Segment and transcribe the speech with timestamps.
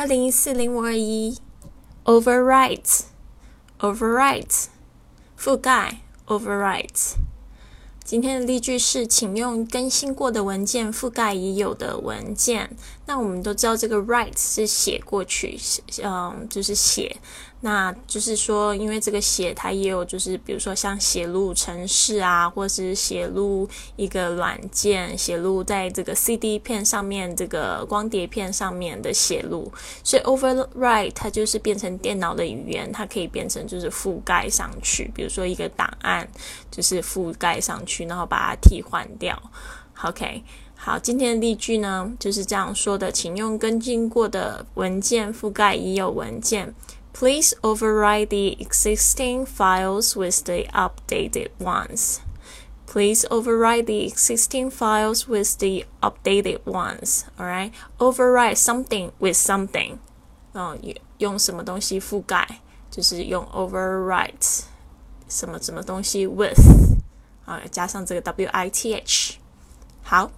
[0.00, 1.36] 二零一四零五二一
[2.04, 4.68] ，overwrites，overrides，
[5.38, 7.16] 覆盖，overwrites。
[8.10, 12.68] 今天的例句是，请用更新过的文件覆盖已有的文件。
[13.06, 15.56] 那我们都知道，这个 write 是写过去，
[16.02, 17.16] 嗯，就是写。
[17.62, 29.70] 那就是说，因为这个写它也有，就是比如说像写入程式啊，或是写入一个软件，写入在这个 CD 片上面、这个光碟片上面的写入。
[30.02, 36.26] 所以 overwrite 它就是变成电脑的语言，它可以变成就是覆盖上去，比如说一个档案
[36.70, 39.40] 就是覆盖上去，去，然后把它替换掉。
[40.02, 40.42] OK，
[40.76, 46.74] 好，今天的例句呢就是这样说的，请用跟进过的文件覆盖已有文件。
[47.12, 52.18] Please overwrite the existing files with the updated ones.
[52.86, 57.24] Please overwrite the existing files with the updated ones.
[57.38, 59.98] Alright, overwrite something with something.
[60.54, 60.78] 嗯，
[61.18, 64.62] 用什么东西覆盖，就是用 overwrite
[65.28, 66.58] 什么什么东西 with。
[67.50, 69.38] 啊，加上这个 w i t h。
[70.04, 70.30] 好。